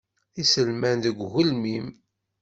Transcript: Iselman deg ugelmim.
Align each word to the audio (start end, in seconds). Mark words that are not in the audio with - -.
Iselman 0.41 0.97
deg 1.03 1.17
ugelmim. 1.25 1.87